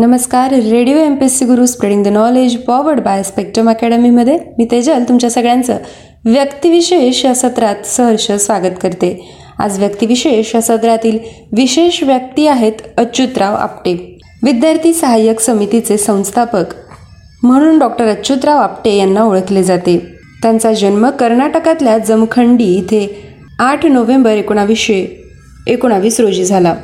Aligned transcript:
नमस्कार 0.00 0.50
radio 0.50 0.96
M 0.96 1.14
P 1.14 1.24
S 1.24 1.38
C 1.38 1.44
Guru 1.44 1.66
spreading 1.66 2.04
the 2.04 2.08
knowledge 2.08 2.56
powered 2.56 3.00
by 3.00 3.22
Spectrum 3.22 3.70
अकॅडमीमध्ये 3.70 4.38
मी 4.58 4.66
तेजल 4.70 5.02
तुमच्या 5.08 5.30
सगळ्यांचं 5.30 5.76
व्यक्तिविशेष 6.24 7.24
या 7.24 7.34
सत्रात 7.34 7.86
सहर्ष 7.86 8.32
स्वागत 8.32 8.78
करते. 8.82 9.34
आज 9.58 9.78
व्यक्तिविशेष 9.78 10.54
या 10.54 10.60
सत्रातील 10.60 11.18
विशेष 11.56 12.02
व्यक्ती 12.02 12.46
आहेत 12.46 12.72
अच्युतराव 12.96 13.54
आपटे 13.54 14.18
विद्यार्थी 14.42 14.92
सहाय्यक 14.94 15.40
समितीचे 15.40 15.96
संस्थापक. 15.96 16.64
म्हणून 17.42 17.78
डॉक्टर 17.78 18.06
अच्युतराव 18.06 18.58
आपटे 18.58 18.96
यांना 18.96 19.22
ओळखले 19.22 19.62
जाते. 19.62 19.98
त्यांचा 20.42 20.72
जन्म 20.72 21.10
कर्नाटकातल्या 21.10 21.98
जमखंडी 21.98 22.74
इथे 22.74 23.32
आठ 23.58 23.86
नोव्हेंबर 23.86 24.30
एकोणावीसशे 24.30 25.28
एकोणावीस 25.66 26.20
रोजी 26.20 26.44
झाला. 26.44 26.74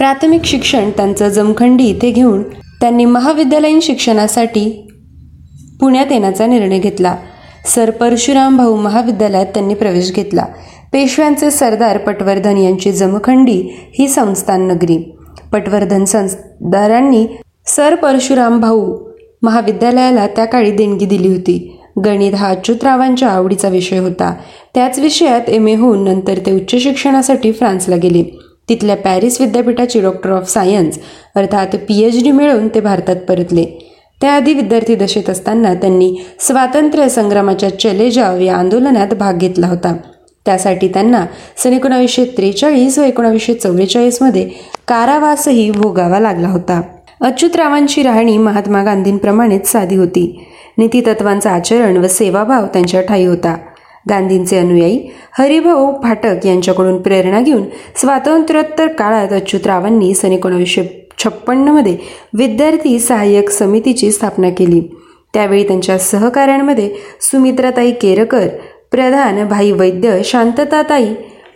प्राथमिक 0.00 0.44
शिक्षण 0.44 0.90
त्यांचं 0.90 1.28
जमखंडी 1.28 1.84
इथे 1.84 2.10
घेऊन 2.10 2.42
त्यांनी 2.80 3.04
महाविद्यालयीन 3.04 3.80
शिक्षणासाठी 3.80 4.86
पुण्यात 5.80 6.06
येण्याचा 6.10 6.46
निर्णय 6.46 6.78
घेतला. 6.78 7.16
सर 7.66 7.90
परशुराम 7.90 8.56
भाऊ 8.56 8.76
महाविद्यालयात 8.76 9.46
त्यांनी 9.46 9.74
प्रवेश 9.74 10.12
घेतला. 10.12 10.44
पेशव्यांचे 10.92 11.50
सरदार 11.50 11.98
पटवर्धन 11.98 12.56
यांची 12.56 12.92
जमखंडी 12.92 13.74
ही 13.98 14.08
संस्थान 14.08 14.68
नगरी. 14.68 15.16
पटवर्धन 15.52 16.04
संस्थारांनी 16.04 17.26
सर 17.66 17.94
परशुराम 17.94 18.60
भाऊ 18.60 18.96
महाविद्यालयाला 19.42 20.26
त्या 20.26 20.44
काळी 20.44 20.70
देणगी 20.70 21.04
दिली 21.04 21.28
होती. 21.28 21.80
गणित 22.04 22.34
हा 22.34 22.48
अच्युतरावांच्या 22.48 23.28
आवडीचा 23.28 23.68
विषय 23.68 23.98
होता. 23.98 24.34
त्याच 24.74 24.98
विषयात 24.98 25.48
एम 25.48 25.68
ए 25.68 25.74
होऊन 25.74 26.04
नंतर 26.04 26.38
ते 26.46 26.52
उच्च 26.52 26.82
शिक्षणासाठी 26.82 27.52
फ्रान्सला 27.52 27.96
गेले. 27.96 28.38
तिथल्या 28.70 28.96
पॅरिस 28.96 29.40
विद्यापीठाची 29.40 30.00
डॉक्टर 30.00 30.30
ऑफ 30.30 30.48
सायन्स 30.48 30.98
अर्थात 31.36 31.66
पी 31.66 32.02
एच 32.02 32.22
डी 32.24 32.30
मिळवून 32.30 32.68
ते 32.68 32.80
भारतात 32.80 33.16
परतले. 33.16 33.64
त्याआधी 34.20 34.54
विद्यार्थी 34.54 34.94
दशेत 34.94 35.30
असताना 35.30 35.74
त्यांनी 35.74 36.14
स्वातंत्र्य 36.40 37.08
संग्रामाच्या 37.08 37.78
चले 37.78 38.10
जाव 38.10 38.40
या 38.40 38.56
आंदोलनात 38.56 39.14
भाग 39.14 39.38
घेतला 39.38 39.66
होता. 39.66 39.96
त्यासाठी 40.46 40.88
त्यांना 40.88 41.26
सन 41.56 41.72
एकोणावीसशे 41.72 42.24
त्रेचाळीस 42.24 42.98
व 42.98 43.02
एकोणावीसशे 43.02 43.54
चौवेचाळीसमध्ये 43.54 44.48
कारावासही 44.88 45.70
भोगावा 45.70 46.20
लागला 46.20 46.48
होता. 46.48 46.80
अच्युतरावांची 47.20 48.02
राहणी 48.02 48.38
महात्मा 48.38 48.82
गांधींप्रमाणेच 48.82 49.66
साधी 49.66 49.96
होती. 49.96 50.46
नीतितत्वांचं 50.78 51.50
आचरण 51.50 51.96
व 51.96 52.06
सेवाभाव 52.06 52.66
त्यांच्या 52.66 53.00
ठाई 53.00 53.24
होता. 53.24 53.56
गांधींचे 54.08 54.58
अनुयायी 54.58 55.10
हरिभाऊ 55.38 55.92
फाटक 56.02 56.46
यांच्याकडून 56.46 57.02
प्रेरणा 57.02 57.40
घेऊन 57.40 57.62
स्वातंत्र्योत्तर 57.96 58.86
काळात 58.86 59.32
अच्युतरावांनी 59.32 60.14
सन 60.14 60.32
एकोणावीसशे 60.32 61.08
छप्पन्नमध्ये 61.24 61.96
विद्यार्थी 62.34 62.98
सहाय्यक 62.98 63.50
समितीची 63.50 64.12
स्थापना 64.12 64.50
केली. 64.50 64.80
त्यावेळी 65.34 65.64
त्यांच्या 65.68 65.98
सहकाऱ्यांमध्ये 65.98 66.90
सुमित्राताई 67.20 67.90
केरकर 67.90 68.48
प्रधान 68.90 69.48
भाई 69.48 69.72
वैद्य 69.72 70.20
शांतताताई 70.24 71.08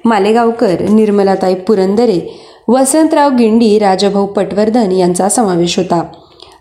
मालेगावकर 0.05 0.89
निर्मलाताई 0.91 1.55
पुरंदरे 1.55 2.21
वसंतराव 2.69 3.31
गिंडी 3.31 3.79
राजाभाऊ 3.79 4.27
पटवर्धन 4.27 4.93
यांचा 4.93 5.29
समावेश 5.29 5.77
होता. 5.79 6.03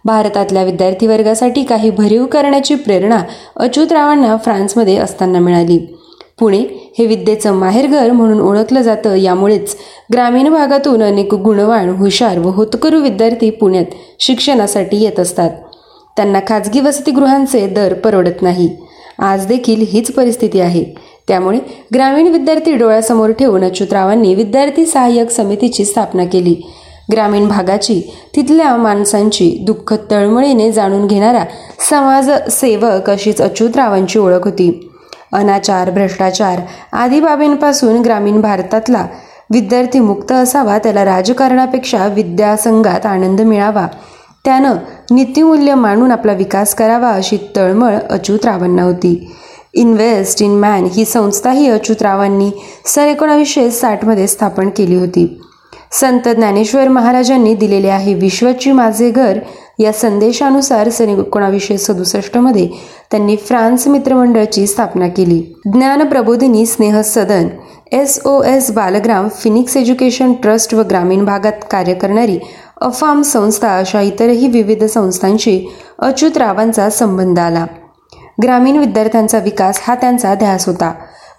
भारतातल्या 0.06 0.64
विद्यार्थी 0.64 1.08
वर्गासाठी 1.08 1.64
काही 1.64 1.90
भरीव 1.90 2.26
करण्याची 2.26 2.76
प्रेरणा 2.76 3.20
अच्युतरावांना 3.56 4.38
फ्रान्समध्ये 4.38 4.98
असताना 4.98 5.40
मिळाली. 5.40 5.78
पुणे 6.40 6.94
हे 7.00 7.06
विद्येचं 7.06 7.54
माहेरघर 7.54 8.12
म्हणून 8.12 8.42
ओळखलं 8.42 8.81
जातं. 8.81 9.16
यामुळेच 9.16 9.76
ग्रामीण 10.14 10.50
भागातून 10.50 11.04
अनेक 11.04 11.34
गुणवान 11.34 11.90
हुशार 11.90 12.40
व 12.40 12.50
होतकरू 12.50 13.02
विद्यार्थी 13.02 13.50
पुण्यात 13.50 13.86
शिक्षणासाठी 14.20 15.04
येत 15.04 15.20
असतात. 15.20 15.50
त्यांना 16.18 16.40
खाजगी 16.48 16.80
वसतिगृहांचे 16.80 17.68
दर 17.68 17.94
परवडत 17.94 18.42
नाही. 18.42 18.70
आज 19.20 19.46
देखील 19.46 19.86
हीच 19.90 20.12
परिस्थिती 20.12 20.59
आहे. 20.59 20.84
त्यामुळे 21.28 21.59
ग्रामीण 21.94 22.28
विद्यार्थी 22.28 22.75
डोळ्यासमोर 22.75 23.30
ठेवून 23.30 23.63
अच्युतरावांनी 23.63 24.36
विद्यार्थी 24.36 24.86
सहाय्यक 24.86 25.30
समितीची 25.30 25.86
स्थापना 25.86 26.25
केली. 26.25 26.56
ग्रामीण 27.12 27.47
भागाची 27.47 28.02
तिथल्या 28.36 28.75
माणसांची 28.78 29.58
दुःख 29.62 29.94
तळमळीने 30.12 30.72
जाणून 30.72 31.08
घेणारा 31.08 31.44
समाजसेवक 31.90 33.09
अशीच 33.09 33.41
अच्युतरावांची 33.41 34.19
ओळख 34.19 34.46
होती. 34.46 34.90
अनाचार 35.34 35.90
भ्रष्टाचार 35.92 36.59
आदी 36.94 37.19
बाबींपासून 37.19 38.02
ग्रामीण 38.02 38.42
भारतातला 38.42 39.06
विद्यार्थी 39.52 40.00
मुक्त 40.00 40.31
असावा 40.31 40.78
त्याला 40.78 41.06
राजकारणापेक्षा 41.06 42.08
विद्यासंघात 42.08 43.06
आनंद 43.06 43.42
मिळावा 43.42 43.88
त्यानं 44.46 44.75
नीतिमूल्य 45.12 45.75
मानून 45.75 46.12
आपला 46.12 46.34
विकास 46.34 46.75
करावा 46.75 47.09
अशी 47.09 47.38
तळमळ 47.56 47.96
अच्युतरावांना 48.09 48.84
होती. 48.84 49.31
इन्व्हेस्ट 49.74 50.42
इन 50.42 50.52
मॅन 50.52 50.88
ही 50.94 51.06
संस्थाही 51.06 51.69
अच्युतरावांनी 51.69 52.50
सन 52.86 53.02
एकोणावीसशे 53.02 53.72
साठमध्ये 53.72 54.28
स्थापन 54.28 54.69
केली 54.69 54.96
होती. 54.96 55.42
संत 55.94 56.28
ज्ञानेश्वर 56.28 56.88
महाराजांनी 56.88 57.54
दिलेले 57.56 57.90
आहे 57.90 58.14
विश्वाची 58.14 58.72
माझे 58.72 59.09
घर 59.12 59.40
या 59.80 59.92
संदेशानुसार 59.92 60.90
सन 60.90 61.09
एकोणावीसशे 61.09 61.78
सदुसष्टमध्ये 61.78 62.68
त्यांनी 63.12 63.36
फ्रान्स 63.36 63.88
मित्रमंडळाची 63.88 64.66
स्थापना 64.68 65.08
केली. 65.08 65.40
Jnana 65.74 66.08
Prabodhini 66.08 66.66
Sneh 66.66 67.02
Sadan 67.02 67.48
S 67.92 68.20
O 68.26 68.42
S 68.44 68.72
Balgram 68.72 69.28
Phoenix 69.40 69.78
Education 69.78 70.34
Trust 70.34 70.74
व 70.74 70.81
ग्रामीण 70.81 71.26
भागात 71.26 71.66
कार्य 71.72 71.94
करणारी 71.94 72.40
अफाम 72.81 73.22
संस्था 73.22 73.78
अशा 73.78 74.02
इतरही 74.02 74.48
विविध 74.48 74.84
संस्थांशी 74.84 75.60
अच्युतरावांचा 76.00 76.90
संबंध 76.90 77.40
आला. 77.40 77.66
ग्रामीण 78.44 78.78
विद्यार्थ्यांचा 78.78 79.40
विकास 79.40 79.80
हा 79.84 79.96
त्यांचा 79.96 80.34
ध्यास 80.36 80.68
होता. 80.68 80.94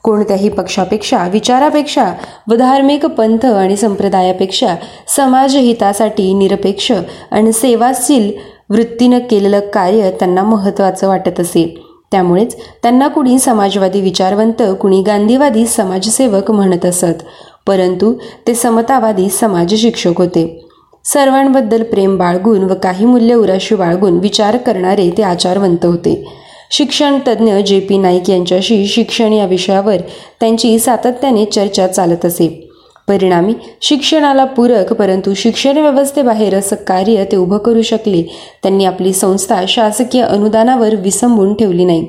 कोणत्याही 0.04 0.48
पक्षापेक्षा 0.48 1.28
विचारापेक्षा 1.28 2.12
व 2.50 2.54
धार्मिक 2.54 3.06
पंथ 3.06 3.46
आणि 3.46 3.76
संप्रदायापेक्षा 3.76 4.74
समाजहितासाठी 5.16 6.34
निरपेक्ष 6.34 6.92
आणि 7.30 7.52
सेवाशील 7.52 8.32
वृत्तीनं 8.70 9.18
केलेलं 9.18 9.60
कार्य 9.60 10.10
त्यांना 10.10 10.42
महत्त्वाचं 10.42 11.08
वाटत 11.08 11.40
असे. 11.40 11.80
त्यामुळेच 12.12 12.56
त्यांना 12.82 13.08
कुणी 13.08 13.38
समाजवादी 13.38 14.00
विचारवंत 14.00 14.62
कुणी 14.80 15.02
गांधीवादी 15.02 15.66
समाजसेवक 15.66 16.50
म्हणत 16.50 16.84
असत. 16.86 17.22
परंतु 17.66 18.14
ते 18.46 18.54
समतावादी 18.54 19.28
समाज 19.28 19.74
शिक्षक 19.74 20.18
होते. 20.18 20.66
सर्वांबद्दल 21.04 21.82
प्रेम 21.82 22.16
बाळगून 22.16 22.62
व 22.62 22.74
काही 22.82 23.06
मूल्य 23.06 23.34
उराशी 23.34 23.74
बाळगून 23.74 24.18
विचार 24.18 24.56
करणारे 24.56 25.10
ते 25.10 25.22
आचारवंत 25.22 25.84
होते. 25.84 26.43
शिक्षण 26.76 27.18
तज्ज्ञ 27.28 27.54
जे 27.54 27.80
पी 27.80 27.98
नाईक 27.98 28.30
यांच्याशी 28.30 28.86
शिक्षण 28.86 29.32
या 29.32 29.46
विषयावर 29.46 29.96
त्यांची 30.40 30.78
सातत्याने 30.78 31.44
चर्चा 31.44 31.86
चालत 31.86 32.26
असे. 32.26 32.68
परिणामी 33.08 33.52
शिक्षणाला 33.82 34.44
पूरक 34.44 34.92
परंतु 34.92 35.34
शिक्षण 35.34 35.78
व्यवस्थेबाहेर 35.78 36.54
असं 36.54 36.76
कार्य 36.76 37.24
ते 37.24 37.36
उभं 37.36 37.58
करू 37.58 37.82
शकले 37.82 38.22
त्यांनी 38.62 38.84
आपली 38.84 39.12
संस्था 39.12 39.64
शासकीय 39.68 40.22
अनुदानावर 40.22 40.94
विसंबून 40.94 41.54
ठेवली 41.54 41.84
नाही. 41.84 42.06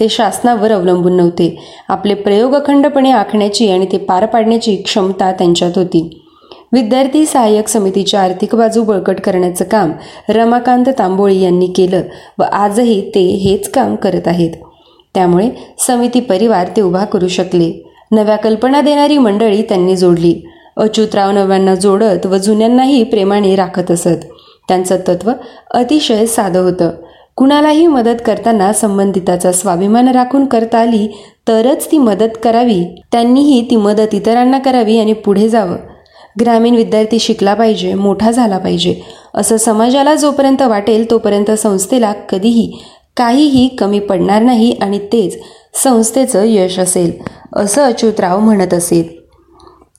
ते 0.00 0.08
शासनावर 0.08 0.72
अवलंबून 0.72 1.16
नव्हते. 1.16 1.58
आपले 1.88 2.14
प्रयोग 2.14 2.54
अखंडपणे 2.54 3.10
आखण्याची 3.10 3.68
आणि 3.68 3.86
ते 3.92 3.98
पार 3.98 4.26
पाडण्याची 4.26 4.76
क्षमता 4.76 5.32
त्यांच्यात 5.32 5.72
होती. 5.76 6.22
विद्यार्थी 6.72 7.26
सहाय्यक 7.26 7.68
समितीच्या 7.68 8.20
आर्थिक 8.20 8.54
बाजू 8.54 8.84
बळकट 8.84 9.20
करण्याचं 9.20 9.64
काम 9.64 9.92
रमाकांत 10.28 10.84
तांबोळी 10.98 11.40
यांनी 11.40 11.66
केलं 11.66 12.02
व 12.38 12.42
आजही 12.42 13.10
ते 13.14 13.20
हेच 13.20 13.70
काम 13.70 13.96
करत 13.96 14.28
आहेत. 14.28 14.50
त्यामुळे 15.14 15.50
समिती 15.78 16.20
परिवार 16.20 16.68
ते 16.76 16.80
उभा 16.80 17.04
करू 17.04 17.28
शकले. 17.28 17.90
नव्या 18.12 18.36
कल्पना 18.36 18.80
देणारी 18.80 19.18
मंडळी 19.18 19.62
त्यांनी 19.62 19.96
जोडली. 19.96 20.34
अच्युतराव 20.76 21.30
नव्यांना 21.30 21.74
जोडत 21.74 22.26
व 22.26 22.36
जुन्यांनाही 22.36 23.02
प्रेमाने 23.02 23.56
राखत 23.56 23.90
असत. 23.90 24.24
त्यांचं 24.68 24.96
तत्व 25.08 25.32
अतिशय 25.70 26.26
साधं 26.26 26.60
होतं. 26.60 26.90
कुणालाही 27.36 27.86
मदत 27.86 28.22
करताना 28.26 28.72
संबंधिताचा 28.72 29.52
स्वाभिमान 29.52 30.08
राखून 30.08 30.46
करता 30.46 30.78
आली 30.78 31.06
तरच 31.48 31.90
ती 31.90 31.98
मदत 31.98 32.38
करावी. 32.42 32.84
त्यांनीही 33.12 33.70
ती 33.70 33.76
मदत 33.76 34.14
इतरांना 34.14 34.58
करावी 34.58 34.98
आणि 34.98 35.12
पुढे 35.12 35.48
जावं. 35.48 35.76
ग्रामीण 36.40 36.74
विद्यार्थी 36.74 37.18
शिकला 37.18 37.54
पाहिजे 37.54 37.94
मोठा 37.94 38.30
झाला 38.30 38.58
पाहिजे 38.58 39.00
असं 39.34 39.56
समाजाला 39.56 40.14
जोपर्यंत 40.14 40.62
वाटेल 40.62 41.10
तोपर्यंत 41.10 41.50
संस्थेला 41.50 42.12
कधीही 42.12 42.80
काहीही 43.16 43.68
कमी 43.68 43.98
पडणार 43.98 44.42
नाही 44.42 44.72
आणि 44.72 44.98
तेच 44.98 45.38
संस्थेचं 45.84 46.42
यश 46.44 46.78
असेल 46.78 47.12
असं 47.56 47.82
अच्युतराव 47.82 48.40
म्हणत 48.40 48.74
असेल. 48.74 49.20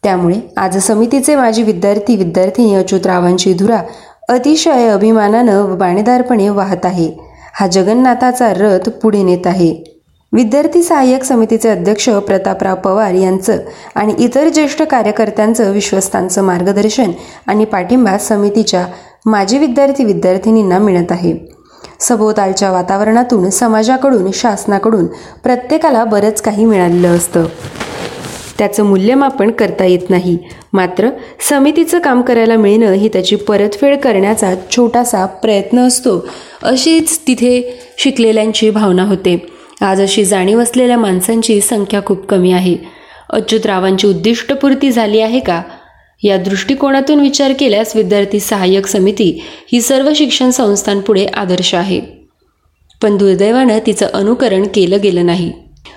त्यामुळे 0.04 0.36
आज 0.58 0.78
समितीचे 0.78 1.36
माजी 1.36 1.64
विद्यार्थी 1.64 2.16
विद्यार्थिनी 2.16 2.76
अच्युतरावांची 2.76 3.54
धुरा 3.54 3.82
अतिशय 4.30 4.88
अभिमानानं 4.88 5.64
व 5.64 5.76
बाणेदारपणे 5.76 6.50
वाहत 6.50 6.86
आहे. 6.86 7.12
हा 7.54 7.68
जगन्नाथाचा 7.68 8.54
रथ 8.54 8.90
पुढे 8.90 9.24
नेत 9.24 9.48
आहे. 9.48 10.01
विद्यार्थी 10.34 10.84
सहाय्यक 10.84 11.24
समितीचे 11.24 11.70
अध्यक्ष 11.70 12.10
प्रतापराव 12.10 12.76
पवार 12.76 13.14
यांचं 13.14 13.58
आणि 13.96 14.14
इतर 14.20 14.50
ज्येष्ठ 14.50 14.82
कार्यकर्त्यांचं 14.82 15.72
विश्वस्तांचं 15.72 16.44
मार्गदर्शन 16.44 17.12
आणि 17.48 17.66
पाठिंबा 17.66 18.18
समितीच्या 18.18 18.88
माजी 19.26 19.58
विद्यार्थी 19.58 20.04
विद्यार्थिनींना 20.04 20.80
मिळत 20.80 21.12
आहे. 21.12 21.34
सभोवतालच्या 22.00 22.72
वातावरणातून 22.72 23.50
समाजाकडून 23.50 24.32
शासनाकडून 24.34 25.06
प्रत्येकाला 25.44 26.04
बरंच 26.04 26.42
काही 26.42 26.66
मिळालेलं 26.66 27.08
असतं. 27.08 27.46
त्याचं 28.58 28.84
मूल्यमापन 28.84 29.52
करता 29.52 29.86
येत 29.86 30.10
नाही. 30.10 30.38
मात्र 30.74 31.10
समितीचं 31.50 32.00
काम 32.00 32.22
करायला 32.22 32.56
मिळणं 32.56 32.92
ही 32.92 33.08
त्याची 33.08 33.36
परतफेड 33.36 34.00
करण्याचा 34.00 34.54
छोटासा 34.72 35.26
प्रयत्न 35.26 35.80
असतो 35.80 36.26
अशीच 36.64 37.20
तिथे 37.28 37.80
शिकलेल्यांची 37.98 38.70
भावना 38.70 39.04
होते. 39.04 39.51
आज 39.82 40.02
अशी 40.02 40.26
जाणीव 40.26 40.62
असलेल्या 40.62 40.98
माणसांची 40.98 41.62
संख्या 41.62 42.04
खूप 42.06 42.26
कमी 42.26 42.52
आहे. 42.52 42.78
अच्युतरावांची 43.30 44.08
उद्दिष्टपूर्ती 44.08 44.92
झाली 44.92 45.20
आहे 45.20 45.40
का? 45.40 45.62
या 46.24 46.38
दृष्टिकोनातून 46.38 47.20
विचार 47.20 47.54
केल्यास 47.60 47.96
विद्यार्थी 47.96 48.40
सहाय्यक 48.40 48.88
समिती 48.88 49.42
ही 49.72 49.82
सर्व 49.82 50.12
शिक्षण 50.16 50.50
संस्थांपुढे 50.50 51.26
आदर्श 51.26 51.76
आहे. 51.76 52.02
पण 53.02 53.18
दुर्दैवानं 53.18 53.80
तिचं 53.86 54.08
अनुकरण 54.14 54.68
केलं 54.76 54.98
गेलं 55.04 55.26
नाही. 55.26 55.52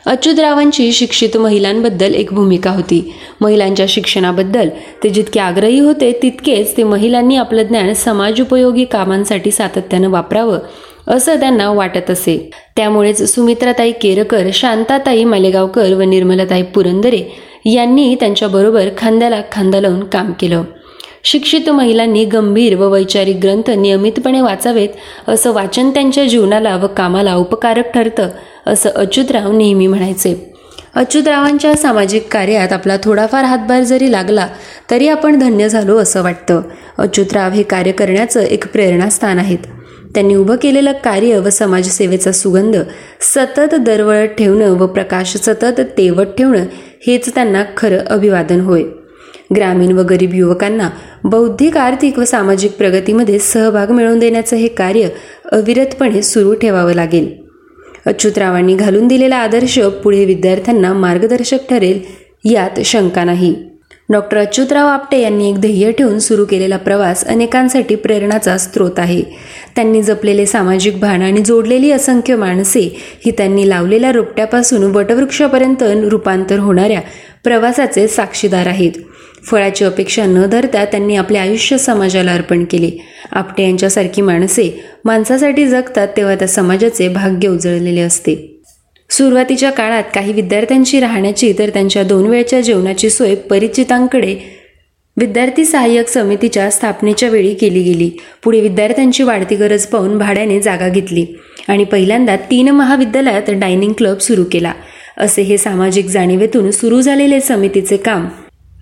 अच्युतरावांची 0.06 0.92
शिक्षित 0.92 1.36
महिलांबद्दल 1.36 2.14
एक 2.14 2.32
भूमिका 2.32 2.70
होती. 2.70 3.14
महिलांच्या 3.40 3.86
शिक्षणाबद्दल 3.88 4.68
ते 5.04 5.08
जितके 5.08 5.40
आग्रही 5.40 5.78
होते 5.78 6.20
तितकेच 6.22 6.76
ते 6.76 6.82
महिलांनी 6.82 7.36
आपलं 7.36 7.62
ज्ञान 7.62 7.92
समाज 7.92 8.40
उपयोगी 8.40 8.84
कामांसाठी 8.84 9.50
सातत्यानं 9.50 10.08
वापरावं 10.08 10.58
असं 11.08 11.40
त्यांना 11.40 11.70
वाटत 11.70 12.10
असे. 12.10 12.50
त्यामुळेच 12.76 13.34
सुमित्राताई 13.34 13.92
केरकर 13.92 14.48
शांताताई 14.52 15.24
मालेगावकर 15.24 15.92
व 15.92 16.00
निर्मलताई 16.00 16.62
पुरंदरे 16.62 17.22
यांनी 17.66 18.14
त्यांच्याबरोबर 18.14 18.88
खांद्याला 18.98 19.42
खांदा 19.52 19.80
लावून 19.80 20.04
काम 20.04 20.32
केलं. 20.40 20.62
शिक्षित 21.24 21.70
महिलांनी 21.70 22.24
गंभीर 22.24 22.74
व 22.74 22.90
वैचारिक 22.90 23.36
ग्रंथ 23.42 23.70
नियमितपणे 23.70 24.40
वाचावेत 24.40 24.88
असं 25.28 25.52
वाचन 25.52 25.90
त्यांच्या 25.90 26.24
जीवनाला 26.24 26.76
व 26.76 26.86
कामाला 26.86 27.34
उपकारक 27.34 27.92
ठरतं 27.94 28.28
असं 28.66 28.90
अच्युतराव 28.90 29.52
नेहमी 29.52 29.86
म्हणायचे. 29.86 30.54
अच्युतरावांच्या 30.94 31.74
सामाजिक 31.74 32.26
कार्यात 32.32 32.72
आपला 32.72 32.96
थोडाफार 33.04 33.44
हातभार 33.44 33.82
जरी 33.82 34.12
लागला 34.12 34.48
तरी 34.90 35.08
आपण 35.08 35.38
धन्य 35.38 35.68
झालो 35.68 35.98
असं 35.98 36.22
वाटतं. 36.22 36.62
अच्युतराव 36.98 37.50
हे 37.50 37.62
कार्य 37.62 37.92
करण्याचं 37.92 38.40
एक 38.40 38.72
प्रेरणास्थान 38.72 39.38
आहेत. 39.38 39.58
त्यांनी 40.14 40.34
उभं 40.34 40.56
केलेलं 40.56 40.92
कार्य 40.92 41.38
व 41.38 41.48
समाजसेवेचा 41.50 42.32
सुगंध 42.32 42.76
सतत 43.20 43.74
दरवळत 43.74 44.28
ठेवणं 44.28 44.70
व 44.70 44.86
प्रकाश 44.86 45.36
सतत 45.36 45.80
तेवत 45.80 46.26
ठेवणं 46.38 46.64
हेच 47.06 47.34
त्यांना 47.34 47.64
खरं 47.76 47.98
अभिवादन 47.98 48.60
होय. 48.60 48.82
ग्रामीण 49.56 49.92
व 49.92 50.02
गरीब 50.02 50.34
युवकांना 50.34 50.90
बौद्धिक 51.24 51.76
आर्थिक 51.76 52.18
व 52.18 52.24
सामाजिक 52.24 52.72
प्रगतीमध्ये 52.72 53.38
सहभाग 53.38 53.90
मिळवून 53.90 54.18
देण्याचं 54.18 54.56
हे 54.56 54.68
कार्य 54.68 55.08
अविरतपणे 55.52 56.22
सुरू 56.22 56.54
ठेवावं 56.54 56.92
लागेल. 56.92 57.44
अच्युतरावांनी 58.06 58.74
घालून 58.74 59.08
दिलेला 59.08 59.36
आदर्श 59.36 59.78
पुढे 59.78 60.24
विद्यार्थ्यांना 60.24 60.92
मार्गदर्शक 60.92 61.58
ठरेल 61.70 62.00
यात 62.44 62.80
शंका 62.84 63.24
नाही. 63.24 63.54
डॉक्टर 64.08 64.38
अच्युतराव 64.38 64.86
आपटे 64.86 65.18
यांनी 65.18 65.50
एक 65.50 65.60
ध्येय 65.60 65.92
ठेवून 65.92 66.18
सुरू 66.18 66.44
केलेला 66.44 66.76
प्रवास 66.76 67.24
अनेकांसाठी 67.24 67.94
प्रेरणाचा 67.94 68.58
स्रोत 68.58 68.98
आहे. 68.98 69.22
त्यांनी 69.76 70.02
जपलेले 70.02 70.46
सामाजिक 70.46 70.98
भान 71.00 71.22
आणि 71.22 71.42
जोडलेली 71.42 71.90
असंख्य 71.90 72.36
माणसे 72.36 72.80
ही 73.26 73.30
त्यांनी 73.30 73.68
लावलेल्या 73.68 74.12
रोपट्यापासून 74.12 74.82
वटवृक्षापर्यंत 74.82 75.82
रूपांतर 75.82 76.58
होणाऱ्या 76.58 77.00
प्रवासाचे 77.44 78.08
साक्षीदार 78.08 78.66
आहेत. 78.66 78.92
फळाची 79.50 79.84
अपेक्षा 79.84 80.24
न 80.26 80.46
धरता 80.46 80.84
त्यांनी 80.84 81.16
आपले 81.16 81.38
आयुष्य 81.38 81.78
समाजाला 81.78 82.32
अर्पण 82.32 82.64
केले. 82.64 82.90
आपटे 83.30 83.62
यांच्यासारखी 83.62 84.22
माणसे 84.22 84.84
माणसासाठी 85.04 85.66
जगतात 85.66 86.08
तेव्हा 86.16 86.34
त्या 86.34 86.48
समाजाचे 86.48 87.08
भाग्य 87.08 87.48
उजळलेले 87.48 88.00
असते. 88.00 88.50
सुरुवातीच्या 89.10 89.70
काळात 89.70 90.02
काही 90.14 90.32
विद्यार्थ्यांची 90.32 91.00
राहण्याची 91.00 91.52
तर 91.58 91.68
त्यांच्या 91.68 92.02
दोन 92.02 92.26
वेळच्या 92.26 92.60
जेवणाची 92.60 93.10
सोय 93.10 93.34
परिचितांकडे 93.34 94.63
विद्यार्थी 95.16 95.64
सहाय्यक 95.64 96.08
समितीच्या 96.08 96.70
स्थापनेच्या 96.70 97.28
वेळी 97.28 97.54
केली 97.54 97.82
गेली. 97.82 98.10
पुढे 98.44 98.60
विद्यार्थ्यांची 98.60 99.22
वाढती 99.22 99.56
गरज 99.56 99.86
पाहून 99.86 100.18
भाड्याने 100.18 100.60
जागा 100.60 100.88
घेतली 100.88 101.26
आणि 101.68 101.84
पहिल्यांदा 101.84 102.36
तीन 102.36 102.68
महाविद्यालयात 102.68 103.50
डायनिंग 103.50 103.92
क्लब 103.92 104.18
सुरू 104.18 104.44
केला. 104.52 104.72
असे 105.16 105.42
हे 105.42 105.58
सामाजिक 105.58 106.06
जाणीवेतून 106.06 106.70
सुरू 106.70 107.00
झालेले 107.00 107.40
समितीचे 107.40 107.96
काम 107.96 108.28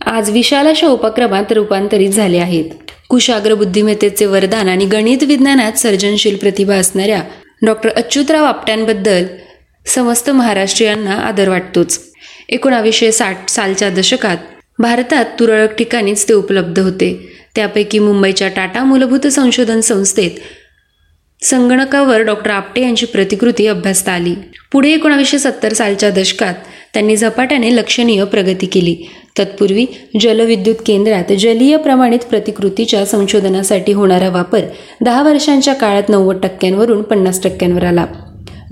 आज 0.06 0.30
विशाल 0.30 0.66
अशा 0.66 0.86
उपक्रमात 0.86 1.52
रूपांतरित 1.52 2.10
झाले 2.10 2.38
आहेत. 2.38 2.64
कुशाग्र 3.08 3.54
बुद्धिमत्तेचे 3.54 4.26
वरदान 4.26 4.68
आणि 4.68 4.84
गणित 4.84 5.22
विज्ञानात 5.22 5.72
सर्जनशील 5.72 6.36
प्रतिभा 6.36 6.74
असणाऱ्या 6.74 7.22
डॉक्टर 7.66 7.88
अच्युतराव 7.88 8.44
आपट्यांबद्दल 8.44 9.24
समस्त 9.86 10.30
महाराष्ट्रीयांना 10.30 11.14
आदर 11.14 11.48
वाटतोच. 11.48 12.00
एकोणावीसशे 12.48 13.12
साठ 13.12 13.48
सालच्या 13.50 13.88
दशकात 13.90 14.36
भारतात 14.78 15.24
तुरळक 15.40 15.74
ठिकाणीच 15.74 16.28
ते 16.28 16.34
उपलब्ध 16.34 16.78
होते. 16.78 17.28
त्यापैकी 17.54 17.98
मुंबईच्या 17.98 18.48
टाटा 18.48 18.84
मूलभूत 18.84 19.26
संशोधन 19.26 19.80
संस्थेत 19.80 20.30
संगणकावर 21.44 22.20
डॉक्टर 22.20 22.50
आपटे 22.50 22.80
यांची 22.82 23.06
प्रतिकृती 23.06 23.66
अभ्यासता 23.66 24.12
आली. 24.12 24.34
पुढे 24.72 24.92
एकोणावीसशे 24.92 25.38
सत्तर 25.38 25.72
सालच्या 25.72 26.10
दशकात 26.10 26.54
त्यांनी 26.94 27.16
झपाट्याने 27.16 27.76
लक्षणीय 27.76 28.24
प्रगती 28.24 28.66
केली. 28.66 28.96
तत्पूर्वी 29.38 29.86
जलविद्युत 30.20 30.76
केंद्रात 30.86 31.32
जलीय 31.32 31.76
प्रमाणित 31.76 32.18
प्रतिकृतीच्या 32.18 33.06
संशोधनासाठी 33.06 33.92
होणारा 33.92 34.28
वापर 34.28 34.60
दहा 35.04 35.22
वर्षांच्या 35.22 35.74
काळात 35.74 36.08
नव्वद 36.08 36.40
टक्क्यांवरून 36.42 37.02
पन्नास 37.02 37.42
टक्क्यांवर 37.42 37.84
आला. 37.84 38.06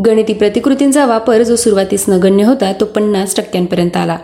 गणिती 0.06 0.32
प्रतिकृतींचा 0.32 1.06
वापर 1.06 1.42
जो 1.42 1.56
सुरुवातीस 1.56 2.04
नगण्य 2.08 2.44
होता 2.44 2.72
तो 2.72 2.84
पन्नास 2.84 3.36
टक्क्यांपर्यंत 3.36 3.96
आला. 3.96 4.18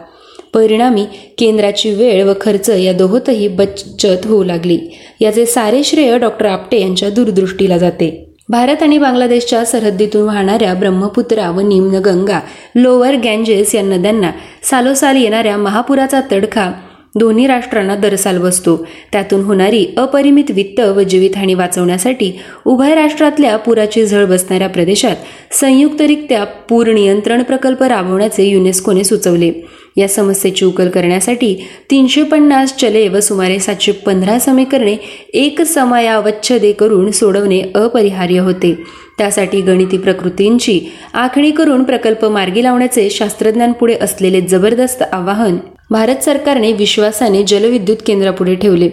परिणामी 0.55 1.05
केंद्राची 1.39 1.91
वेळ 1.91 2.25
व 2.25 2.33
खर्च 2.41 2.71
या 2.71 2.93
दोहोतही 2.93 3.49
बचत 3.49 4.27
होऊ 4.27 4.45
लागली. 4.45 4.79
याचे 5.21 5.47
सारे 5.47 5.85
श्रेय 5.85 6.19
डॉक्टर 6.19 6.47
आपटे 6.47 6.81
यांच्या 6.81 7.11
दूरदृष्टीला 7.11 7.79
जाते. 7.79 8.23
भारत 8.49 8.83
आणि 8.83 8.99
बांगलादेशच्या 8.99 9.65
सरहद्दीतून 9.65 10.23
वाहणाऱ्या 10.23 10.75
ब्रह्मपुत्रा 10.75 11.51
व 11.51 11.61
निम्न 11.61 11.95
गंगा 11.95 12.41
लोअर 12.75 13.15
गँजेस 13.15 13.75
या 13.75 13.83
नद्यांना 13.83 14.31
सालोसाल 14.63 15.17
येणाऱ्या 15.17 15.57
महापुराचा 15.57 16.21
तडखा 16.33 16.73
दोन्ही 17.17 17.47
राष्ट्रांना 17.47 17.95
दरसाल 17.97 18.39
बसतो. 18.39 18.77
त्यातून 19.13 19.43
होणारी 19.45 19.87
अपरिमित 19.97 20.51
वित्त 20.51 20.81
व 20.81 21.03
जीवितहानी 21.03 21.55
वाचवण्यासाठी 21.55 22.33
उभय 22.67 22.95
राष्ट्रातल्या 22.95 23.57
पुराची 23.57 24.07
झळ 24.07 24.25
बसणाऱ्या 24.25 24.69
प्रदेशात 24.69 25.17
संयुक्तरित्या 25.61 26.45
पूर 26.45 26.93
नियंत्रण 26.93 27.43
प्रकल्प 27.43 27.83
राबवण्याचे 27.83 28.45
युनेस्कोने 28.45 29.05
सुचवले. 29.05 29.53
या 29.97 30.09
समस्येची 30.09 30.65
उकल 30.65 30.89
करण्यासाठी 30.89 31.67
तीनशे 31.91 32.23
पन्नास 32.23 32.77
चले 32.77 33.09
व 33.09 33.21
सुमारे 33.21 33.59
सातशे 33.59 33.93
पंधरा 33.93 34.39
समीकरणे 34.39 34.97
एक 35.35 35.63
समयावच्छदे 35.63 36.73
करून 36.73 37.11
सोडवणे 37.11 37.63
अपरिहार्य 37.75 38.39
होते. 38.39 38.85
त्यासाठी 39.19 39.61
गणिती 39.61 39.99
प्रकृतींची 39.99 40.81
आखणी 41.15 41.51
करून 41.51 41.85
प्रकल्प 41.85 42.25
मार्गी 42.25 42.63
लावण्याचे 42.63 43.11
शास्त्रज्ञांपुढे 43.11 43.95
असलेले 44.01 44.41
जबरदस्त 44.41 45.03
आवाहन 45.13 45.57
भारत 45.91 46.17
सरकारने 46.17 46.73
विश्वासाने 46.73 47.43
जलविद्युत 47.43 47.97
केंद्रापुढे 48.07 48.55
ठेवले. 48.55 48.91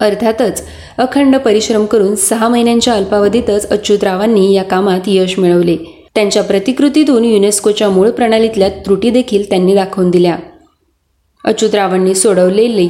अर्थातच 0.00 0.62
अखंड 0.98 1.36
परिश्रम 1.36 1.84
करून 1.84 2.14
सहा 2.14 2.48
महिन्यांच्या 2.48 2.94
अल्पावधीतच 2.94 3.68
अच्युतरावांनी 3.68 4.54
या 4.54 4.62
कामात 4.62 5.00
यश 5.06 5.38
मिळवले. 5.38 5.93
त्यांच्या 6.14 6.42
प्रतिकृतीतून 6.42 7.24
युनेस्कोच्या 7.24 7.88
मूळ 7.88 8.10
प्रणालीतल्या 8.10 8.68
त्रुटी 8.68 9.10
देखील 9.10 9.48
त्यांनी 9.50 9.74
दाखवून 9.74 10.10
दिल्या. 10.10 10.36
अच्युतरावांनी 11.44 12.14
सोडवलेली 12.14 12.88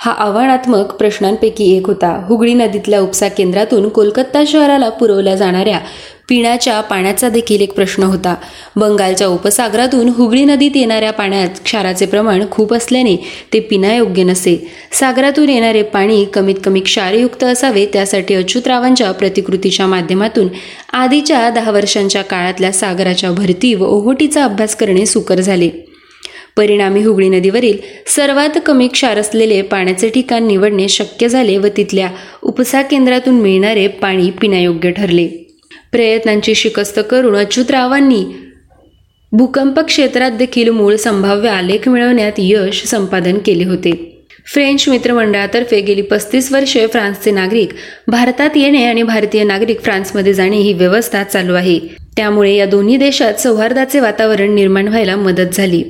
हा 0.00 0.12
आव्हानात्मक 0.12 0.92
प्रश्नांपैकी 0.92 1.76
एक 1.76 1.86
होता. 1.86 2.24
हुगळी 2.28 2.54
नदीतल्या 2.54 3.00
उपसा 3.00 3.28
केंद्रातून 3.28 3.88
कोलकाता 3.88 4.42
शहराला 4.46 4.88
पुरवल्या 4.88 5.34
जाणाऱ्या 5.36 5.80
पिण्याच्या 6.28 6.80
पाण्याचा 6.80 7.28
देखील 7.28 7.60
एक 7.60 7.72
प्रश्न 7.72 8.02
होता. 8.02 8.34
बंगालच्या 8.76 9.26
उपसागरातून 9.26 10.08
हुगळी 10.08 10.44
नदीत 10.44 10.70
येणाऱ्या 10.74 11.12
पाण्यात 11.12 11.48
क्षाराचे 11.64 12.06
प्रमाण 12.06 12.44
खूप 12.50 12.74
असल्याने 12.74 13.16
ते 13.52 13.60
पिण्यायोग्य 13.60 14.22
नसे. 14.22 14.56
सागरातून 14.92 15.48
येणारे 15.48 15.82
पाणी 15.82 16.24
कमीत 16.24 16.54
कमी 16.64 16.80
क्षारयुक्त 16.80 17.44
असावे 17.44 17.86
त्यासाठी 17.86 18.34
अच्युतरावांच्या 18.34 19.12
प्रतिकृतीच्या 19.12 19.86
माध्यमातून 19.86 20.48
आधीच्या 20.92 21.50
दहा 21.50 21.70
वर्षांच्या 21.70 22.22
काळातल्या 22.22 22.72
सागराच्या 22.72 23.30
भरती 23.30 23.74
व 23.74 23.84
ओहोटीचा 23.84 24.44
अभ्यास 24.44 24.76
करणे 24.76 25.06
सुकर 25.06 25.40
झाले. 25.40 25.70
परिणामी 26.56 27.02
हुगळी 27.02 27.28
नदीवरील 27.28 27.78
सर्वात 28.06 28.58
कमी 28.66 28.88
क्षार 28.88 29.18
असलेले 29.18 29.62
पाण्याचे 29.62 30.08
ठिकाण 30.08 30.46
निवडणे 30.46 30.88
शक्य 30.88 31.28
झाले 31.28 31.56
व 31.56 31.66
तिथल्या 31.76 32.10
उपसा 32.42 32.82
केंद्रातून 32.82 33.34
मिळणारे 33.34 33.88
पाणी 33.88 34.30
पिण्यायोग्य 34.30 34.90
ठरले. 34.90 35.43
प्रयत्नांची 35.94 36.54
शिकस्त 36.54 37.00
करून 37.10 37.36
अच्युतरावांनी 37.36 38.24
भूकंप 39.32 39.80
क्षेत्रात 39.80 40.30
देखील 40.30 40.68
मूळ 40.68 40.96
संभाव्य 40.96 41.48
आलेख 41.48 41.88
मिळवण्यात 41.88 42.32
यश 42.38 42.82
संपादन 42.84 43.38
केले 43.46 43.64
होते. 43.64 44.10
फ्रेंच 44.52 44.88
मित्रमंडळातर्फे 44.88 45.80
गेली 45.80 46.02
पस्तीस 46.02 46.52
वर्षे 46.52 46.86
फ्रान्सचे 46.86 47.30
नागरिक 47.30 47.68
भारतात 48.08 48.56
येणे 48.56 48.84
आणि 48.84 49.02
भारतीय 49.02 49.44
नागरिक 49.44 49.80
फ्रान्समध्ये 49.80 50.32
जाणे 50.34 50.56
ही 50.56 50.72
व्यवस्था 50.72 51.22
चालू 51.22 51.54
आहे. 51.54 51.78
त्यामुळे 52.16 52.54
या 52.54 52.66
दोन्ही 52.66 52.96
देशात 52.96 53.34
सौहार्दाचे 53.34 54.00
वातावरण 54.00 54.54
निर्माण 54.54 54.88
व्हायला 54.88 55.16
मदत 55.16 55.54
झाली. 55.54 55.82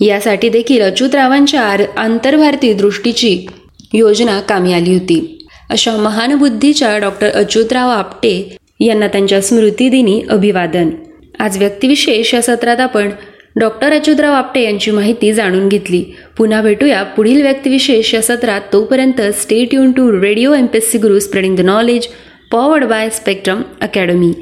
यासाठी 0.00 0.48
देखील 0.48 0.82
अच्युतरावांच्या 0.82 1.76
आंतरभारतीय 1.96 2.72
दृष्टीची 2.72 3.46
योजना 3.94 4.40
कामी 4.40 4.72
आली 4.72 4.92
होती. 4.92 5.46
अशा 5.70 5.96
महान 5.96 6.34
बुद्धीच्या 6.34 6.98
डॉक्टर 6.98 7.30
अच्युतराव 7.30 7.88
आपटे 7.88 8.56
यांना 8.80 9.08
त्यांच्या 9.08 9.40
स्मृतिदिनी 9.42 10.22
अभिवादन. 10.30 10.90
आज 11.38 11.58
व्यक्तिविशेष 11.58 12.34
या 12.34 12.42
सत्रात 12.42 12.80
आपण 12.80 13.10
डॉक्टर 13.56 13.92
अच्युतराव 13.92 14.32
आपटे 14.32 14.62
यांची 14.62 14.90
माहिती 14.90 15.32
जाणून 15.32 15.68
घेतली. 15.68 16.04
पुन्हा 16.36 16.62
भेटूया 16.62 17.02
पुढील 17.02 17.42
व्यक्तिविशेष 17.42 18.14
या 18.14 18.22
सत्रात. 18.22 18.60
तोपर्यंत 18.72 19.20
stay 19.22 19.74
युन 19.74 19.92
to 19.92 20.22
radio 20.22 20.52
M 20.54 20.66
P 20.66 20.78
S 20.78 20.90
C 20.92 20.98
Guru 20.98 21.18
spreading 21.18 21.56
the 21.56 21.60
knowledge 21.60 22.06
powered 22.52 22.84
by 22.84 23.10
Spectrum 23.10 23.62
academy 23.80 24.32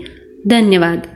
धन्यवाद. 0.47 1.07